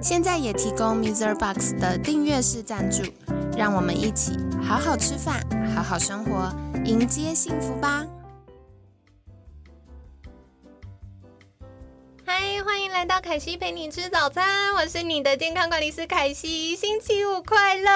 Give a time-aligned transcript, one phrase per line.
[0.00, 1.34] 现在也提供 Mr.
[1.34, 3.02] Box 的订阅式赞助，
[3.56, 5.44] 让我们一起好好吃饭，
[5.74, 8.06] 好好生活，迎接幸福吧！
[12.24, 17.90] 嗨，欢迎来到凯西陪你吃早餐，我是你的健康管理师凯西，星期五快乐！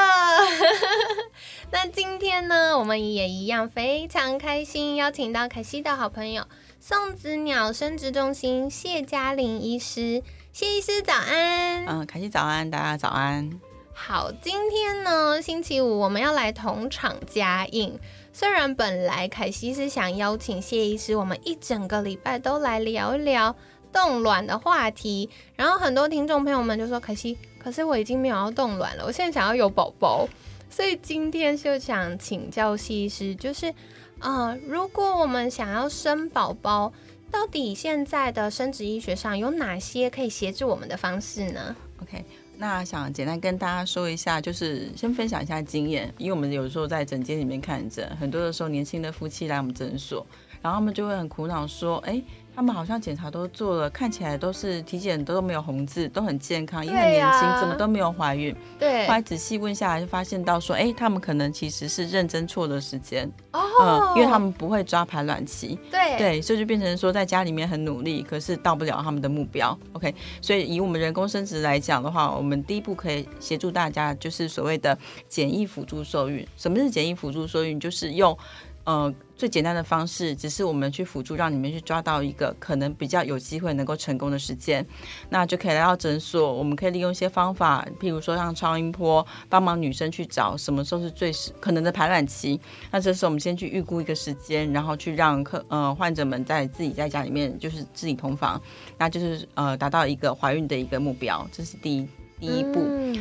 [1.70, 6.44] 那今天呢，我们也一样非常开心，邀请到凯西的好朋友
[6.80, 11.86] 送子鸟生殖中心谢嘉玲医师，谢医师早安。
[11.86, 13.58] 嗯，凯西早安，大家早安。
[13.94, 17.98] 好，今天呢，星期五我们要来同场加映。
[18.34, 23.56] 虽然本来凯西是想邀请谢医师，我们一整个礼拜都来聊一聊。
[23.90, 30.28] 冻卵的话题，然后很多听众朋友们就说：“凯西，可是我已经没有要冻卵了，我现在想要有宝宝。”
[30.68, 33.72] 所以今天就想请教谢医师，就是
[34.18, 36.90] 啊，如果我们想要生宝宝，
[37.32, 42.24] 到底现在的生殖医学上有哪些可以协助我们的方式呢？OK，
[42.58, 50.24] 那想简单跟大家说一下，就是先分享一下经验，因为我们有时候在诊间里面看诊，很多的时候年轻的夫妻来我们诊所，
[50.60, 52.22] 然后他们就会很苦恼说：“哎。”
[52.54, 58.54] 他们好像检查都做了，看起来都是体检都没有红字，都很健康，也很年轻，怎么都没有怀孕？
[58.78, 59.06] 对。
[59.06, 65.78] 后来仔细问下来，就发现到说，哎，他们可能其实是认真错的时间哦，因为他们不会抓排卵期。
[65.90, 66.18] 对。
[66.18, 69.76] 对，所以就变成说在家里面很努力，可是到不了他们的目标。
[69.94, 74.96] OK，所以以我们人工生殖来讲的话，我们第一步可以协助大家，就是所谓的
[75.26, 76.46] 简易辅助受孕。
[76.58, 77.80] 什么是简易辅助受孕？
[77.80, 78.36] 就是用。
[78.84, 84.84] 呃，最简单的方式只是我们去辅助，让你们去抓到一个可能比较有机会能够成功的时间，
[85.28, 86.52] 那就可以来到诊所。
[86.52, 92.60] 我们可以利用一些方法，譬如说像超音波，帮忙女生去找什么时候是最可能的排卵期。
[92.90, 98.60] 那这时候我们先去预估一个时间，然后去让客呃患者们在自己在家里面就是自己同房，
[98.98, 101.46] 那就是呃达到一个怀孕的一个目标。
[101.52, 102.08] 这是第一。
[102.42, 102.80] 第一步，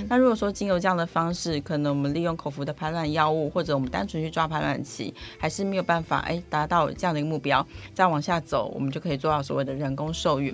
[0.10, 7.64] 那如果说经由这样的方式，可能我们利用口服的排卵药物，或者我们单纯去抓排卵期，还是没有办法哎达到这样的一个目标。
[7.94, 10.52] 再往下走，我们就可以做到所谓的人工受孕。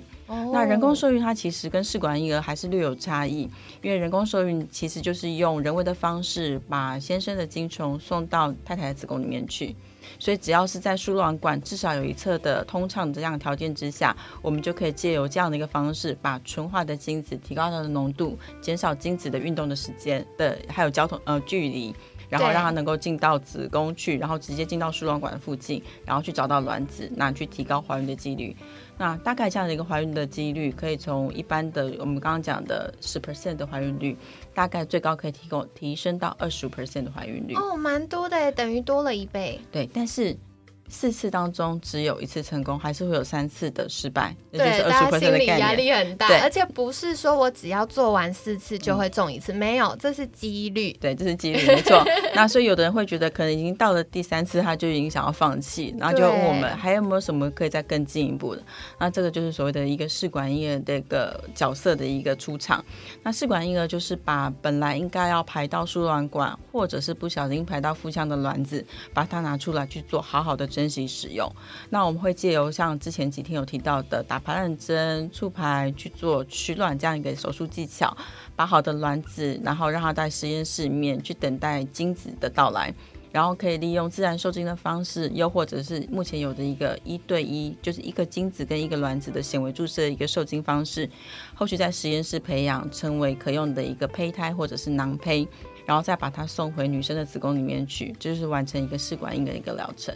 [0.52, 3.48] 那人工受孕它其实跟试管婴儿还是略有差异，
[3.80, 9.74] 因为人工受孕其实就是用人为的方式把先生的精虫送到太太的子宫里面去。
[10.18, 21.94] 所以只要是在输卵管至少有一侧的通畅这样条件之下，我们就可以借由这样的一个方式，把纯化的精子提高它的浓度，减少精子的运动的时间的，还有交通呃距离。
[22.28, 28.56] 然后让它能够进到子宫去，然后直接进到输卵管附近，然后去找到卵子，那去提高怀孕的几率。
[28.96, 34.16] 那大概这样的一个怀孕的几率，可以从一般的我们刚刚讲的十 percent 的怀孕率，
[34.52, 37.54] 大概最高可以提供提升到二十五 percent 的怀孕率。
[37.54, 39.60] 哦，蛮多的，等于多了一倍。
[39.70, 40.36] 对，但是。
[40.88, 52.02] 四次当中只有一次成功，还是会有三次的失败，对，大家心理压力很大，而且不是说我只要做完四次就会中一次，没有，这是几率，对，这是几率，没错。
[52.34, 58.62] 那所以有的人会觉得，可能已经到了第三次，他就已经想要放弃，然后就问我们还有没有什么可以再更进一步的？
[58.98, 62.82] 那这个就是所谓的一个试管婴儿的一个角色的一个出场。
[63.22, 68.82] 那试管婴儿就是把本来应该要排到输卵管，或者是不小心排到腹腔的卵子，
[69.12, 70.66] 把它拿出来去做好好的。
[70.78, 71.52] 珍惜使用，
[71.90, 78.16] 那我们会借由像之前几天有提到的打排卵针、促排去做取卵这样一个手术技巧，
[78.54, 82.94] 把好的卵子，然后让它在实验室里面去等待精子的到来，
[83.32, 91.10] 然后可以利用自然受精的方式，又或者是目前有的一个一对一，就是一个精子跟一个卵子的显微注射一个受精方式，
[91.54, 95.48] 后续在实验室培养成为可用的一个胚胎或者是囊胚，
[95.84, 100.14] 然后再把它送回女生的子宫里面去，就是完成一个试管婴儿的一个疗程。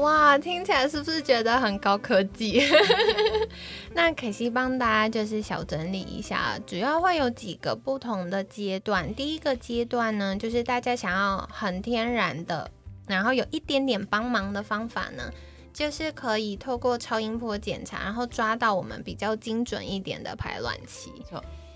[0.00, 2.62] 哇，听起来是不是觉得很高科技？
[3.94, 9.14] 那可西帮大家就是小整理一下，主要会有几个不同的阶段。
[9.14, 12.70] 第一个阶段呢，就是大家想要很天然的，
[13.06, 15.30] 然后有一点点帮忙的方法呢，
[15.72, 21.12] 就是可以透过超音波检查，然后抓到我们比较精准一点的排卵期。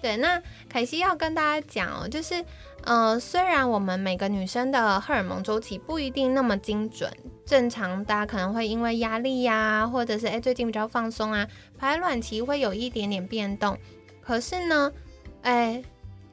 [0.05, 2.45] 对，那凯西要跟大家讲哦，就是，
[2.83, 7.11] 呃，虽然我们每个女生的荷尔蒙周期不一定那么精准，
[7.47, 11.49] 正常大家可能会因为压力呀，或者是哎最近比较放松啊，
[11.79, 13.79] 排卵期会有一点点变动，
[14.21, 14.93] 可是呢，
[15.41, 15.83] 哎，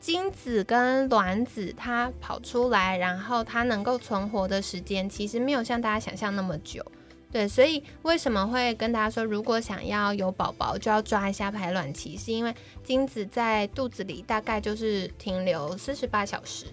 [0.02, 6.86] 精子跟卵子它跑出来，然后它能够存活的时间，其实没有像大家想象那么久。
[7.32, 16.66] 对，所以为什么会跟大家说，如果想要有宝宝，就要抓一下排卵期，是因为精子在肚子里大概就是停留四十八小时，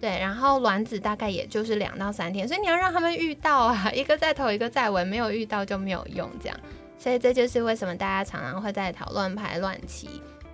[0.00, 6.58] 对，然后卵子大概也就是两到三天，所以你要让他们遇到啊，一个在头，一个在尾，没有遇到就没有用，这样，
[6.98, 10.08] 所以这就是为什么大家常常会在讨论排卵期。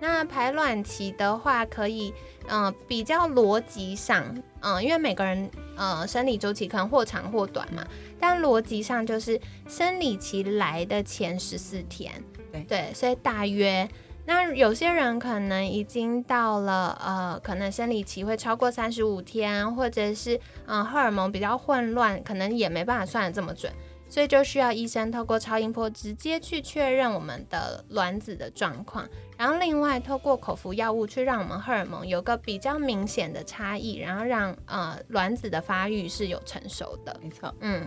[0.05, 2.13] 那排卵期的话，可以，
[2.49, 4.21] 嗯，比较逻辑上，
[4.59, 7.87] 嗯，因为每个人，呃，生理周期可能或长或短嘛，
[8.19, 12.11] 但逻辑上就是生理期来的前十四天，
[12.51, 13.87] 对对，所以大约，
[14.25, 23.71] 那有些人可能已经到了，呃，可能生理期会超过三十五天，或者是，嗯，荷尔蒙比较混乱，可能也没办法算的这么准。
[24.09, 29.09] 所以就需要医生透过超音波直接去确认我们的卵子的状况，
[29.43, 37.19] 然后另外透过口服药物去让我们荷尔蒙有个比较明显的差异，然后让呃卵子的发育是有成熟的。
[37.21, 37.85] 没错，嗯，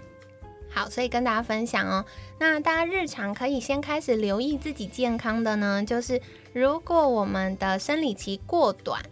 [0.70, 2.05] 好，所以跟大家分享哦。
[2.38, 6.20] 那大家日常可以先开始留意自己健康的呢，就是
[6.53, 9.02] 如果我们的生理期过短。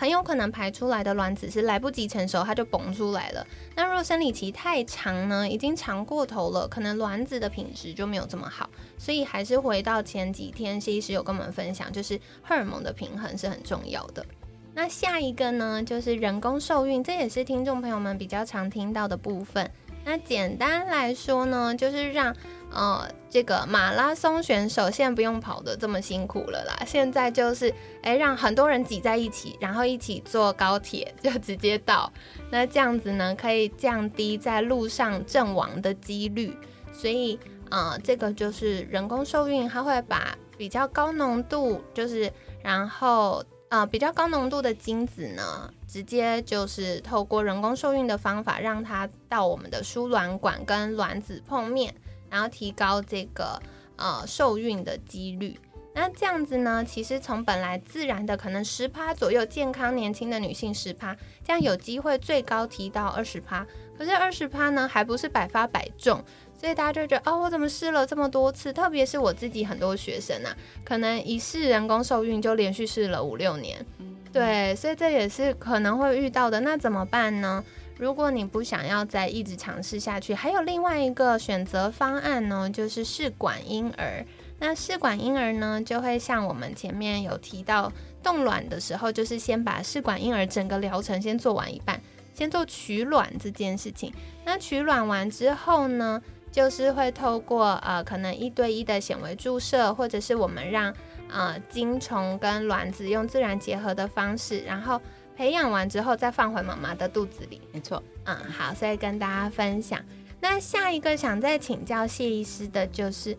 [0.00, 3.46] 很有可能排出来的卵子是来不及成熟，它就崩出来了。
[3.76, 8.70] 那若生理期太长呢，已经长过头了，可能卵子的品质就没有这么好。
[8.96, 14.24] 所以还是回到前几天谢医师有跟我们分享，就是荷尔蒙的平衡是很重要的。
[14.72, 19.70] 那下一个呢，就是人工受孕，这也是听众朋友们比较常听到的部分。
[20.04, 22.34] 那简单来说呢，就是让
[22.72, 26.82] 呃这个马拉松选手现在不用跑的这么辛苦了啦。
[26.86, 32.12] 现在就是哎让很多人挤在一起，然后一起坐高铁就直接到。
[32.50, 36.56] 那这样子呢，可以降低在路上阵亡的几率。
[36.92, 37.38] 所以
[37.70, 42.32] 呃这个就是人工受孕，它会把比较高浓度，就是
[42.62, 43.44] 然后。
[43.70, 51.94] 呃，比较高浓度的精子呢，直接就是透过人工受孕的方法，让它到我们的输卵管跟卵子碰面，
[52.28, 53.62] 然后提高这个
[53.94, 55.56] 呃受孕的几率。
[55.92, 63.66] 那这样子呢，其实从本来自然的可能十趴左右，健康年轻的女性十趴，这样有机会最高提到二十趴。
[63.98, 66.22] 可是二十趴呢，还不是百发百中。
[66.54, 68.70] 所以大家就觉得，哦，我怎么试了这么多次？
[68.70, 70.54] 特别是我自己很多学生啊，
[70.84, 73.84] 可能一试人工受孕就连续试了五六年。
[74.30, 76.60] 对，所以这也是可能会遇到的。
[76.60, 77.64] 那怎么办呢？
[77.98, 84.24] 如果你不想要再一直尝试下去，还有另外一个选择方案呢，就是试管婴儿。
[84.60, 87.92] 那试管婴儿呢，就会像我们前面有提到
[88.22, 92.00] 冻卵的时候，就是先把试管婴儿整个疗程先做完一半，
[92.32, 94.12] 先做取卵这件事情。
[94.44, 96.22] 那取卵完之后呢？
[96.52, 100.92] 就是会透过呃，可能一对一的显微注射，或者是我们让
[101.28, 105.00] 呃精虫跟卵子用自然结合的方式，然后
[105.36, 107.60] 培养完之后再放回妈妈的肚子里。
[107.70, 110.00] 没错，嗯，好，所以跟大家分享。
[110.40, 113.38] 那下一个想再请教谢医师的就是，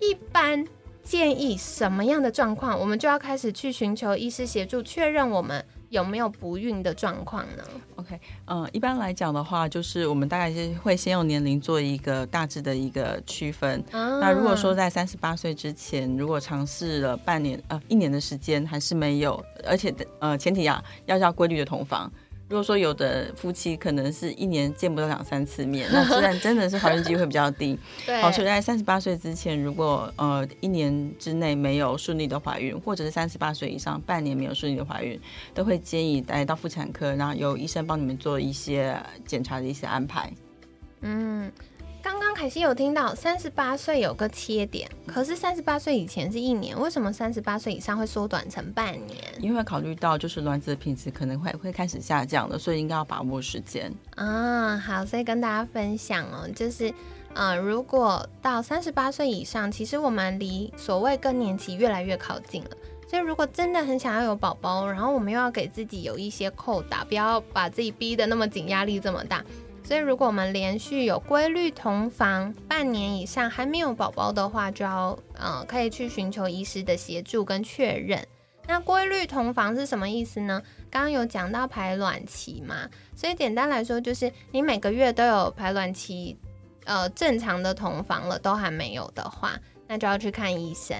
[0.00, 0.66] 一般
[1.02, 5.64] 建议什么样的状况，我们就要开始去寻求医师协助，确认我们。
[5.90, 7.64] 有没有不孕的状况呢
[7.96, 13.82] ？OK，嗯，一般来讲的话，就是我们大概是会先用年龄做一个大致的一个区分。
[13.90, 22.12] 那如果说在三十八岁之前，如果尝试了半年呃一年的时间还是没有，而且呃前提啊要要规律的同房。
[22.48, 27.78] 如果说有的夫妻可能是一年见不到两三次面，那自然真的是怀孕机会比较低。
[28.06, 35.20] 对，好，所以在三十八岁之前，如果呃一年之内没有顺利的怀孕，或者是三十八岁以上半年没有顺利的怀孕，
[35.52, 40.32] 都会建议来到妇产科，然后由医生帮你们做一些检查的一些安排。
[41.02, 41.52] 嗯。
[42.10, 49.18] 刚刚凯西有听到三十八岁有个切点，可是三十八岁以前是一年，为什么三十八岁以上会缩短成半年？
[49.42, 54.74] 因为考虑到就是卵子的品质可能会会开始下降了，所以应该要把握时间啊。
[54.78, 56.90] 好，所以跟大家分享哦，就是
[57.34, 62.70] 呃，如果到三十八岁以上，其实我们离所谓更年期越来越靠近了。
[63.06, 69.44] 所以如果真的很想要有宝宝，然后我们又要给自己有一些扣打，不要把自己逼得那么紧，压力这么大。
[69.88, 78.22] 所以，如果我们连续有规律同房半年以上还没有宝宝的话，就要呃可以去寻求医师的协助跟确认。
[78.66, 80.62] 那规律同房是什么意思呢？
[80.90, 86.36] 刚刚有讲到排卵期嘛，所以简单来说就是你每个月都有排卵期，
[86.84, 90.94] 呃正常的同房了都还没有的话，那就要去看医生。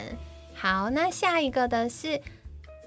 [0.55, 2.19] 好，那下一个的是。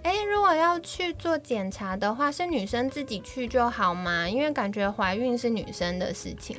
[0.03, 4.27] 哎，如果要去做检查的话，是女生自己去就好吗？
[4.27, 6.57] 因为感觉怀孕是女生的事情。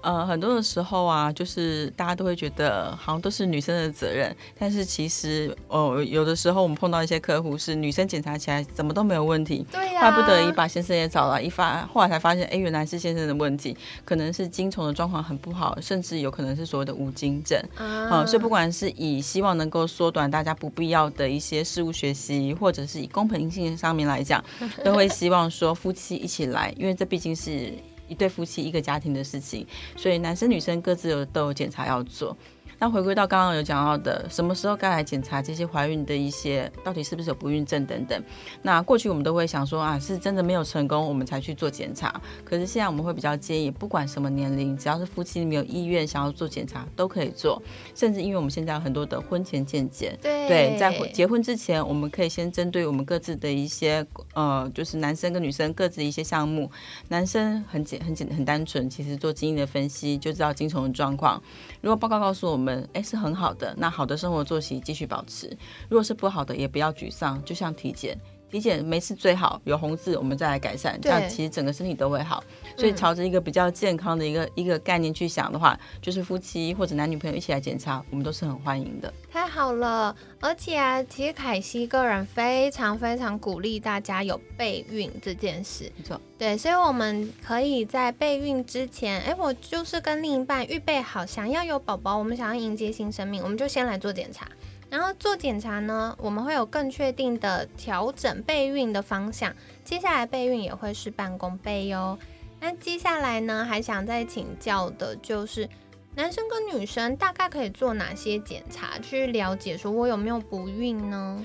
[0.00, 17.58] 呃，很多的时候啊，就是大家都会觉得好像都是女生的责任，但是其实哦，有的时候我们碰到一些客户是女生检查起来怎么都没有问题，对呀、怪不得已把先生也找了，一发后来才发现，哎，原来是先生的问题，可能是精虫的状况很不好，甚至有可能是所谓的无精症。
[17.76, 24.44] 啊嗯，所以不管是以希望能够缩短大家不必要的一些事物学习，或者是以公平性上面来讲，
[24.84, 27.72] 都会希望说夫妻一起来，因为这毕竟是
[28.08, 32.36] 一对夫妻一个家庭的事情，所以男生女生各自有都有检查要做。
[32.78, 38.22] 那回归到刚刚有讲到的，什么时候该来检查这些怀孕的一些，到底是不是有不孕症等等。
[38.62, 42.20] 那过去我们都会想说啊，是真的没有成功，我们才去做检查。
[42.44, 47.62] 可是现在我们会比较建议，不管什么年龄，只要是夫妻没有意愿想要做检查，都可以做。
[47.94, 56.70] 甚至因为我们现在有很多的婚前健检，对对，在结婚之前，我们可以先针对我们各自的一些呃，就是男生跟女生各自的一些项目。
[57.08, 61.42] 男生很简很简很单纯，其实做基因的分析就知道精虫的状况。
[61.80, 65.48] 如果报告告诉我们，哎是很好的，那好的生活作息继续保持；
[65.88, 68.18] 如果是不好的，也不要沮丧，就像体检。
[68.50, 72.42] 体检没事最好有红字，我们再来改善，这样其实整个身体都会好。
[72.76, 79.12] 所以嗯朝着一个比较健康的一个一个概念去想的话，就是夫妻或者男女朋友一起来检查，我们都是很欢迎的。
[79.32, 85.90] 太好了，而且啊，其实凯西个人非常非常鼓励大家有备孕这件事。
[85.96, 94.46] 没错，对，所以我们可以在备孕之前，哎，我就是跟另一半预备好，想要有宝宝，我们想要迎接新生命，我们就先来做检查。
[94.88, 99.54] 然后做检查呢，我们会有更确定的调整备孕的方向。
[99.84, 102.18] 接下来备孕也会事半功倍哟。
[102.60, 105.68] 那接下来呢，还想再请教的就是，
[106.14, 111.44] 男生跟女生大概可以做哪些检查，去了解说我有没有不孕呢？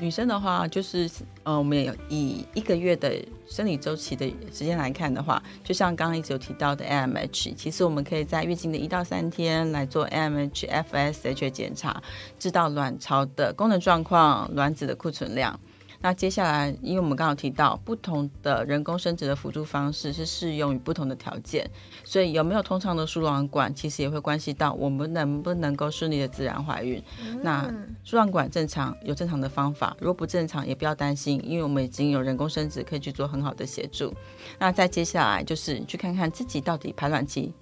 [0.00, 1.08] 女生的话，就是
[1.42, 3.14] 呃，我们也有以一个月的
[3.46, 12.02] 生理周期的时间来看的话，就像刚刚一直有提到的 AMH，其实我们可以在月经的一到三天来做 AMH、FSH 的检查，
[12.38, 15.60] 知道卵巢的功能状况、卵子的库存量。
[16.02, 21.70] 那接下来，因为我们刚刚提到不同的人工生殖的辅助方式是适用于不同的条件，
[22.04, 27.02] 所以有没有通畅的输卵管，其实也会关系到我们能不能够顺利的自然怀孕。
[27.42, 34.12] 那嗯输卵管正常有正常的方法，如果不正常也不要担心，因为我们已经有人工生殖可以去做很好的协助。
[34.58, 37.52] 那再接下来就是去看看自己到底排卵期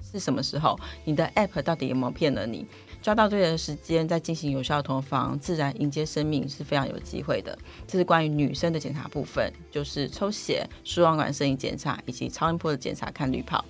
[0.00, 2.66] 是什么时候，你的 App 到底有没有骗了你？
[3.00, 7.56] 抓到对的时间，再进行有效的同房，自然迎接生命是非常有机会的。
[7.86, 13.64] 这是关于女生的检查部分，就是抽血、输卵管摄影检查以及超音波的检查看滤泡。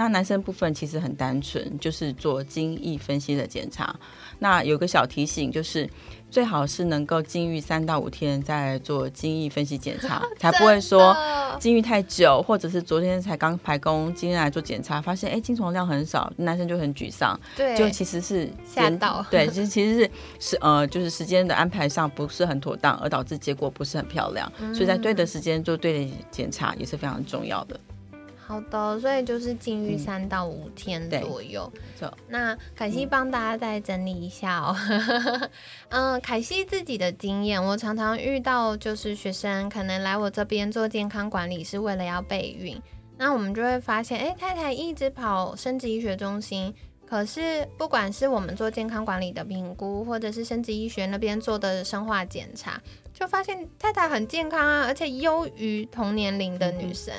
[0.00, 3.94] 那男生部分其实很单纯，就是做精液分析的检查。
[4.38, 5.86] 那有个小提醒，就是
[6.30, 11.14] 最好是能够禁欲三到五天再做精液分析检查， 才不会说
[11.58, 27.78] 禁欲太久，或者是昨天才刚排宫，今天来做检查，发现哎精虫量很少，男生就很沮丧，对，就其实是延吓到对，其实其实是是呃，就是时间的安排上不是很妥当，而导致结果不是很漂亮，所以在对的时间做对的检查也是非常重要的。
[28.50, 31.72] 好的，所以就是禁欲嗯三到五天左右。
[31.96, 34.76] 错那凯西帮大家再整理一下哦。
[35.90, 42.76] 嗯，凯西自己的经验，我常常遇到就是学生可能来我这边做健康管理是为了要备孕，
[43.16, 46.74] 那我们就会发现，哎，太太一直跑生殖医学中心。
[47.06, 52.80] 可是，不管是我们做健康管理的评估，或者是生殖医学那边做的生化检查，
[53.14, 57.14] 就发现太太很健康啊，而且优于同年龄的女生。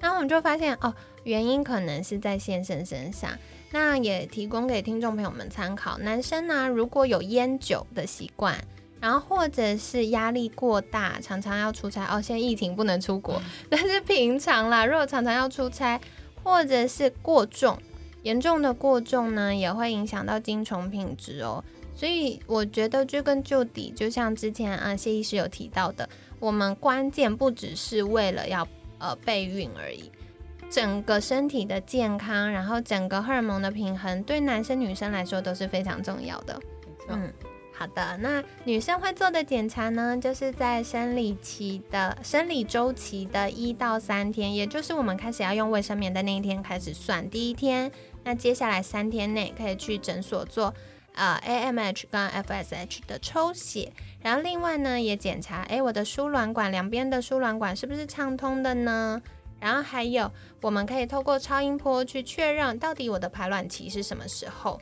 [0.00, 3.30] 然后我们就发现哦，原因可能是在先生身上。
[3.70, 5.98] 那也提供给听众朋友们参考。
[5.98, 8.56] 男生呢，如果有烟酒的习惯，
[8.98, 16.00] 然后或者是压力过大，常常要出差哦，现在疫情不能出国，但是平常啦，如果常常要出差，
[16.42, 17.78] 或者是过重，
[18.22, 21.62] 严重的过重呢，也会影响到精虫品质哦。
[21.94, 26.08] 所以我觉得追根究底，就像之前啊谢医师有提到的，
[26.40, 28.66] 我们关键不只是为了要
[28.98, 30.10] 呃备孕而已，
[30.70, 36.60] 整个身体的健康，然后整个荷尔蒙的平衡，对男生女生来说都是非常重要的。
[37.08, 37.32] 嗯，
[37.72, 38.18] 好的。
[38.18, 47.90] 那女生会做的检查呢，就是在生理期的生理周期的一到三天，也就是我们开始要用卫生棉的那一天开始算第一天。
[48.24, 50.74] 那接下来三天内可以去诊所做
[51.14, 59.20] 呃 AMH 跟 FSH 的抽血，然后另外呢也检查，哎，我的输卵管两边的输卵管是不是畅通的呢？
[59.60, 64.80] 然后还有，我们可以透过超音波去确认到底我的排卵期是什么时候。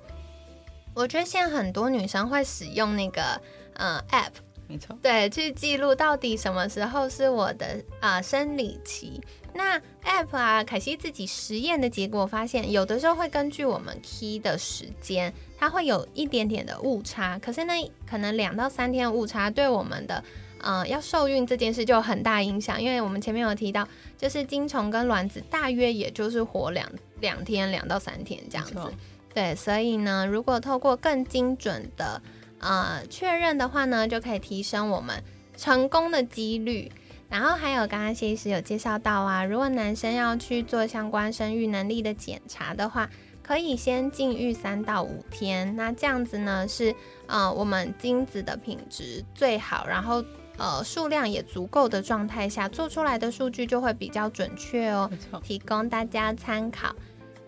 [0.95, 3.41] 我觉得现在很多女生会使用那个
[3.75, 4.33] 呃 app，
[4.69, 4.97] 没错。
[5.01, 9.21] 对，去记录到底什么时候是我的啊、生理期。
[9.55, 17.39] 那 App 啊，凯西自己实验的结果发现，有的时候会根据我们 key 的时间，它会有一点点的误差。
[17.39, 17.73] 可是呢，
[18.07, 20.23] 可能两到三天的误差对我们的
[20.61, 26.87] 呃要受孕这件事就有很大影响，因为我们前面有提到，就是精虫跟卵子大约也就是活两
[27.21, 28.77] 两天，两到三天这样子。
[29.33, 32.21] 对，所以呢，如果透过更精准的
[32.61, 35.23] 呃确认的话呢，就可以提升我们
[35.57, 36.91] 成功的几率。
[37.29, 43.11] 然后还有刚刚谢医师有介绍到啊，如果男生要去做相关生育能力的检查的话，
[43.43, 45.75] 可以先禁欲三到五天。
[45.75, 46.95] 那这样子呢是
[47.27, 50.25] 呃我们精子的品质最好，然后
[50.57, 55.11] 呃数量也足够的状态下，做出来的数据就会比较准确哦。
[55.43, 56.95] 提供大家参考。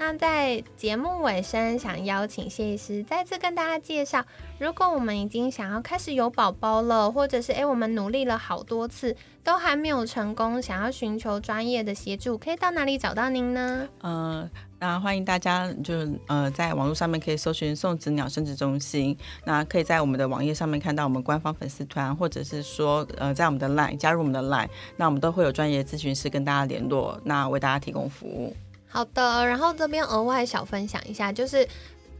[0.00, 4.24] 那在节目尾声，想邀请谢医师再次跟大家介绍，
[4.60, 13.88] 如果我们已经想要开始有宝宝了，或者是诶我们努力了好多次都还没有成功，想要寻求专业的协助，可以到哪里找到您呢？
[14.00, 28.54] 呃，那欢迎大家就是呃，在网络上面可以搜寻送子鸟生殖中心，那可以在我们的网页上面看到我们官方粉丝团，或者是说呃，在我们的 LINE 加入我们的 LINE，那我们都会有专业咨询师跟大家联络，那为大家提供服务。
[28.88, 31.68] 好的，然后这边额外小分享一下，就是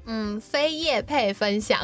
[0.05, 1.81] 嗯，非叶配分享。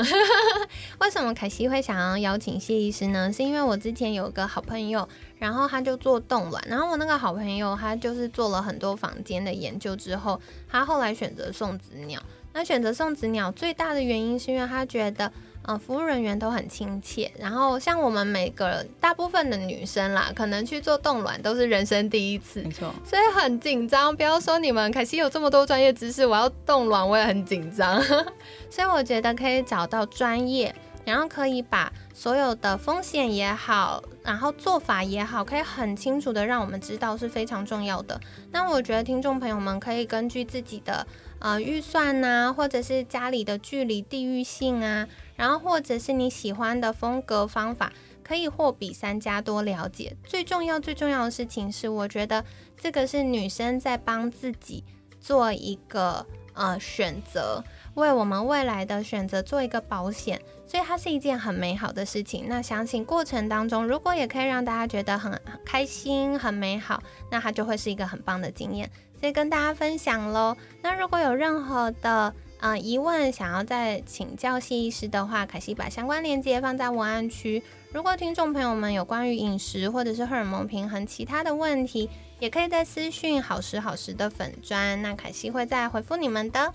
[1.00, 3.32] 为什么凯西会想要邀请谢医师呢？
[3.32, 12.22] 是因为我之前有个好朋友，然后他就做冻卵，然后我那个好朋友他就是做了很多房间的研究之后，他后来选择送子鸟。
[12.52, 15.32] 那选择送子鸟最大的原因是因为他觉得。
[15.66, 24.14] 呃，服务人员都很亲切，然后像我们每个大部分的女生啦，可能去做冻卵都是人生第一次，没错，所以很紧张。
[24.14, 28.02] 不要说你们凯西有这么多专业知识，我要冻卵我也很紧张。
[28.68, 38.20] 所以我觉得可以找到专业，然后可以把所有的风险也好，然后做法也好，可以很清楚的让我们知道是非常重要的。
[38.50, 41.06] 那我觉得听众朋友们可以根据自己的
[41.38, 45.06] 呃预算呐、或者是家里的距离、地域性啊，
[45.36, 47.92] 然后或者是你喜欢的风格方法，
[48.22, 50.16] 可以货比三家多了解。
[50.24, 52.44] 最重要、最重要的事情是，我觉得
[52.80, 54.84] 这个是女生在帮自己
[55.20, 56.24] 做一个
[56.54, 57.62] 呃选择，
[57.94, 62.46] 为我们未来的选择做一个保险，所以它是一件很美好的事情。
[62.48, 68.90] 那相信过程当中，如果也可以让大家觉得很开心、很美好，那它就会是一个很棒的经验。
[69.20, 70.56] 所以跟大家分享喽。
[70.82, 77.62] 那如果有任何的呃疑问，想要再请教谢医师的话，凯西把相关链接放在文案区。
[77.92, 86.72] 如果听众朋友们有关于饮食或者是荷尔蒙平衡其他的问题，也可以在私讯好时好时的粉砖，那凯西会再回复你们的。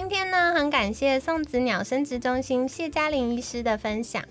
[0.00, 4.22] 今天呢，很感谢宋子鸟生殖中心谢嘉玲医师的分享。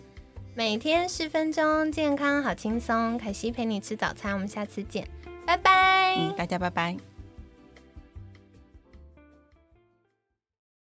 [0.56, 3.18] 每天十分钟，健康好轻松。
[3.18, 5.06] 凯西陪你吃早餐，我们下次见，
[5.46, 6.16] 拜拜。
[6.38, 6.96] 大家拜拜。